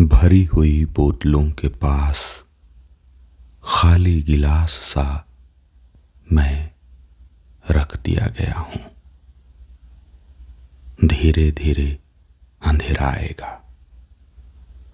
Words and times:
भरी 0.00 0.44
हुई 0.44 0.84
बोतलों 0.84 1.50
के 1.50 1.68
पास 1.68 2.44
खाली 3.64 4.22
गिलास 4.22 4.70
सा 4.70 5.26
मैं 6.32 6.70
रख 7.70 8.02
दिया 8.02 8.26
गया 8.26 8.58
हूँ। 8.58 8.90
धीरे 11.04 11.50
धीरे 11.52 11.98
अंधेरा 12.62 13.08
आएगा 13.08 13.52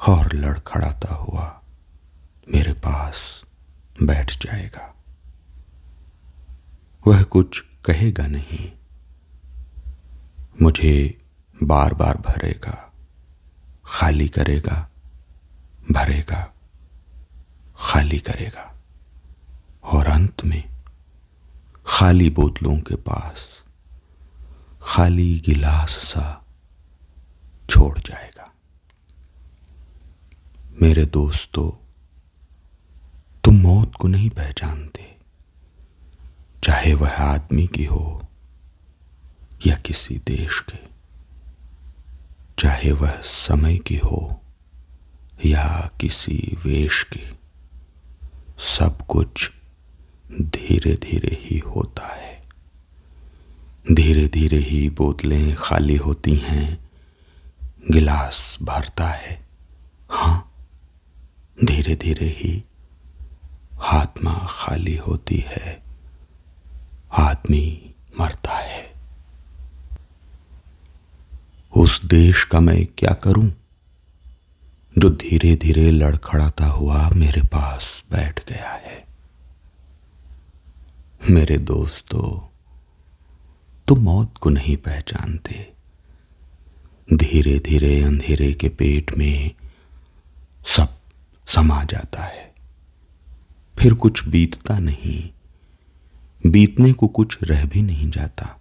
और 0.08 0.32
लड़खड़ाता 0.32 1.14
हुआ 1.14 1.62
मेरे 2.54 2.72
पास 2.72 3.44
बैठ 4.02 4.32
जाएगा। 4.42 4.94
वह 7.06 7.22
कुछ 7.22 7.60
कहेगा 7.84 8.26
नहीं। 8.26 8.72
मुझे 10.62 11.18
बार 11.62 11.94
बार 11.94 12.18
भरेगा, 12.18 12.92
खाली 13.84 14.28
करेगा 14.28 14.88
भरेगा, 15.90 16.54
खाली 17.76 18.18
करेगा। 18.18 18.74
और 19.84 20.06
अंत 20.06 20.44
में 20.44 20.70
खाली 21.86 22.30
बोतलों 22.30 22.80
के 22.80 22.94
पास 22.94 23.48
खाली 24.82 25.40
गिलास 25.40 25.90
सा 25.90 26.44
छोड़ 27.70 27.98
जाएगा। 27.98 28.52
मेरे 30.82 31.04
दोस्तों, 31.04 31.70
तुम 33.44 33.54
मौत 33.54 33.92
को 33.94 34.08
नहीं 34.08 34.30
पहचानते। 34.30 35.16
चाहे 36.64 36.94
वह 36.94 37.12
आदमी 37.12 37.66
की 37.66 37.84
हो 37.84 38.26
या 39.66 39.76
किसी 39.76 40.16
देश 40.16 40.60
के, 40.60 40.78
चाहे 42.58 42.92
वह 42.92 43.20
समय 43.24 43.78
की 43.78 43.96
हो 43.96 44.42
या 45.46 45.90
किसी 46.00 46.56
वेश 46.64 47.02
की। 47.02 47.38
सब 48.58 49.06
कुछ 49.06 49.50
धीरे 50.32 50.94
धीरे 50.94 51.38
ही 51.40 51.58
होता 51.58 52.06
है। 52.06 52.42
धीरे 53.92 54.28
धीरे 54.28 54.58
ही 54.58 54.90
बोतलें 54.90 55.56
खाली 55.58 55.96
होती 55.96 56.34
हैं। 56.34 56.90
गिलास 57.90 58.58
भरता 58.62 59.08
है। 59.08 59.48
हाँ 60.10 60.54
धीरे 61.64 61.96
धीरे 61.96 62.26
ही 62.26 62.64
आत्मा 63.80 64.46
खाली 64.50 64.96
होती 64.96 65.44
है। 65.46 65.82
आदमी 67.12 67.94
मरता 68.20 68.54
है। 68.54 68.94
उस 71.76 72.04
देश 72.04 72.44
का 72.44 72.60
मैं 72.60 72.86
क्या 72.86 73.14
करूँ? 73.14 73.57
जो 74.98 75.10
धीरे 75.10 75.56
धीरे 75.56 75.90
लड़खड़ाता 75.90 76.66
हुआ 76.66 77.10
मेरे 77.10 77.42
पास 77.42 78.04
बैठ 78.10 78.48
गया 78.48 78.70
है। 78.70 79.06
मेरे 81.30 81.58
दोस्तों, 81.58 82.54
तुम 83.88 83.98
मौत 83.98 84.34
को 84.40 84.50
नहीं 84.50 84.76
पहचानते। 84.76 85.72
धीरे 87.14 87.58
धीरे 87.58 88.02
अंधेरे 88.02 88.52
के 88.52 88.68
पेट 88.68 89.18
में 89.18 89.50
सब 90.76 91.00
समा 91.48 91.84
जाता 91.84 92.22
है। 92.22 92.54
फिर 93.78 93.94
कुछ 93.94 94.28
बीतता 94.28 94.78
नहीं। 94.78 95.30
बीतने 96.50 96.92
को 96.92 97.08
कुछ 97.08 97.38
रह 97.42 97.64
भी 97.64 97.82
नहीं 97.82 98.10
जाता। 98.10 98.60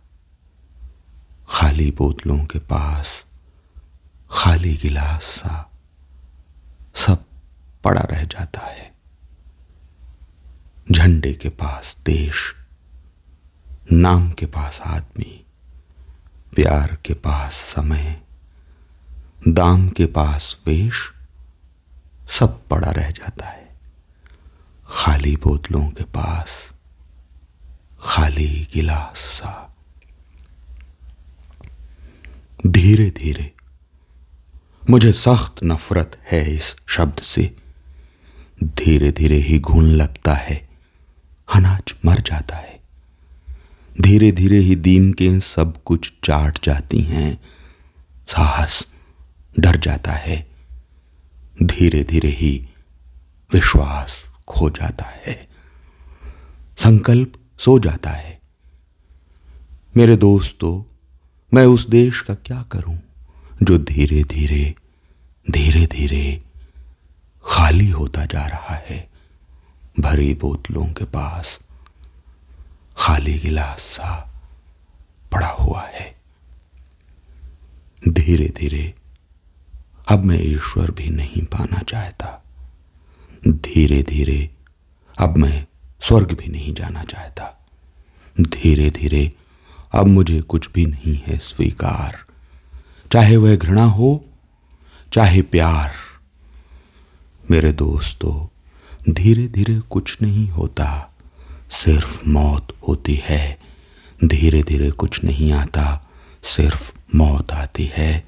खाली 1.49 1.91
बोतलों 1.91 2.45
के 2.45 2.59
पास 2.59 3.25
खाली 4.31 4.73
गिलास 4.73 5.23
सा 5.23 5.71
सब 6.97 7.25
पड़ा 7.83 8.01
रह 8.01 8.23
जाता 8.23 8.61
है। 8.61 8.93
झंडे 10.91 11.33
के 11.33 11.49
पास 11.49 11.97
देश, 12.05 12.55
नाम 13.91 14.31
के 14.31 14.45
पास 14.45 14.81
आदमी, 14.81 15.45
प्यार 16.55 16.97
के 17.05 17.13
पास 17.13 17.53
समय, 17.53 18.21
दाम 19.47 19.89
के 19.89 20.05
पास 20.05 20.57
वेश, 20.67 21.11
सब 22.29 22.67
पड़ा 22.67 22.91
रह 22.91 23.11
जाता 23.11 23.45
है। 23.45 23.75
खाली 24.87 25.35
बोतलों 25.35 25.89
के 25.89 26.03
पास, 26.03 26.71
खाली 28.01 28.67
गिलास 28.73 29.17
सा। 29.17 29.75
धीरे 32.67 33.09
धीरे 33.09 33.53
मुझे 34.89 35.11
सख्त 35.11 35.63
नफरत 35.63 36.17
है 36.31 36.39
इस 36.55 36.75
शब्द 36.87 37.19
से। 37.19 37.41
धीरे 38.63 39.11
धीरे 39.11 39.37
ही 39.37 39.59
घून 39.59 39.85
लगता 39.85 40.33
है, 40.33 40.55
अनाज 41.47 41.93
मर 42.05 42.21
जाता 42.21 42.55
है। 42.55 42.79
धीरे 44.01 44.31
धीरे 44.31 44.57
ही 44.57 44.75
दीन 44.75 45.11
के 45.13 45.39
सब 45.39 45.81
कुछ 45.83 46.11
चाट 46.23 46.59
जाती 46.63 46.99
हैं, 47.01 47.37
साहस 48.27 48.85
डर 49.59 49.77
जाता 49.77 50.11
है। 50.11 50.37
धीरे 51.63 52.03
धीरे 52.03 52.29
ही 52.29 52.53
विश्वास 53.51 54.23
खो 54.47 54.69
जाता 54.69 55.05
है, 55.25 55.35
संकल्प 56.77 57.33
सो 57.59 57.77
जाता 57.79 58.09
है। 58.09 58.39
मेरे 59.97 60.15
दोस्तों, 60.17 60.81
मैं 61.51 61.65
उस 61.65 61.87
देश 61.89 62.21
का 62.21 62.35
क्या 62.35 62.63
करूँ? 62.71 62.97
जो 63.63 63.77
धीरे 63.77 64.23
धीरे 64.23 64.75
धीरे 65.51 65.85
धीरे 65.85 66.43
खाली 67.45 67.89
होता 67.89 68.25
जा 68.25 68.47
रहा 68.47 68.75
है, 68.75 69.09
भरी 69.99 70.33
बोतलों 70.33 70.85
के 70.85 71.05
पास 71.05 71.59
खाली 72.97 73.39
गिलास 73.39 73.79
सा 73.79 74.41
पड़ा 75.31 75.47
हुआ 75.47 75.81
है। 75.81 76.15
धीरे 78.09 78.53
धीरे 78.57 78.93
अब 80.09 80.23
मैं 80.23 80.39
ईश्वर 80.41 80.91
भी 80.91 81.09
नहीं 81.09 81.43
पाना 81.43 81.79
चाहता। 81.79 82.43
धीरे 83.47 84.03
धीरे 84.03 84.49
अब 85.19 85.37
मैं 85.37 85.67
स्वर्ग 86.01 86.31
भी 86.33 86.47
नहीं 86.47 86.73
जाना 86.73 87.03
चाहता। 87.03 87.67
धीरे 88.41 88.89
धीरे 88.89 89.31
अब 89.91 90.07
मुझे 90.07 90.41
कुछ 90.41 90.71
भी 90.71 90.85
नहीं 90.85 91.23
है 91.27 91.37
स्वीकार। 91.37 92.26
चाहे 93.11 93.37
वह 93.37 93.55
घृणा 93.55 93.83
हो, 93.83 94.25
चाहे 95.13 95.41
प्यार। 95.41 95.91
मेरे 97.51 97.73
दोस्तों 97.73 98.53
धीरे 99.13 99.47
धीरे 99.47 99.79
कुछ 99.79 100.21
नहीं 100.21 100.49
होता, 100.49 101.11
सिर्फ़ 101.71 102.29
मौत 102.29 102.67
होती 102.87 103.23
है। 103.23 103.59
धीरे 104.23 104.63
धीरे 104.63 104.91
कुछ 104.91 105.23
नहीं 105.23 105.51
आता, 105.51 106.09
सिर्फ़ 106.43 106.93
मौत 107.15 107.51
आती 107.51 107.91
है। 107.95 108.25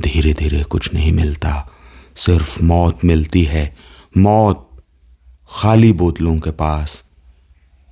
धीरे 0.00 0.32
धीरे 0.32 0.62
कुछ 0.62 0.94
नहीं 0.94 1.12
मिलता, 1.12 1.70
सिर्फ़ 2.16 2.62
मौत 2.62 3.04
मिलती 3.04 3.44
है। 3.44 3.76
मौत 4.16 4.70
खाली 5.50 5.92
बोतलों 5.92 6.38
के 6.38 6.50
पास, 6.50 7.04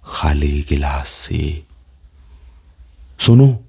खाली 0.04 0.66
गिलास 0.69 1.09
से। 1.09 1.66
सुनो 3.21 3.65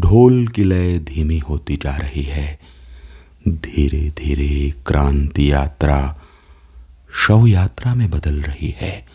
ढोल 0.00 0.48
की 0.48 0.64
लय 0.64 0.98
धीमी 0.98 1.38
होती 1.38 1.76
जा 1.76 1.96
रही 1.96 2.22
है। 2.22 2.60
धीरे 3.48 4.10
धीरे 4.10 4.70
क्रांति 4.86 5.52
यात्रा 5.52 6.20
शव 7.14 7.46
यात्रा 7.46 7.94
में 7.94 8.10
बदल 8.10 8.42
रही 8.42 8.74
है। 8.78 9.06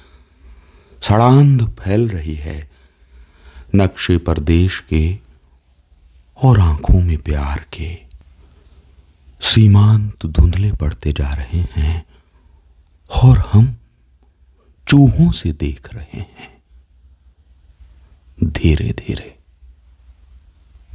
सड़ांध 1.02 1.68
फैल 1.68 2.10
रही 2.10 2.36
है। 2.36 2.70
नक्शे 3.76 4.18
प्रदेश 4.18 4.80
के 4.80 5.18
और 6.44 6.60
आँखों 6.60 7.02
में 7.02 7.18
प्यार 7.18 7.66
के 7.74 7.98
सीमांत 9.42 10.26
धुंधले 10.26 10.72
पड़ते 10.72 11.12
जा 11.12 11.34
रहे 11.34 11.60
हैं 11.60 12.06
और 13.24 13.38
हम 13.38 13.78
चूहों 14.88 15.32
से 15.32 15.54
देख 15.54 15.94
रहे 15.94 16.20
हैं। 16.20 16.62
धीरे 18.44 18.92
धीरे 18.92 19.39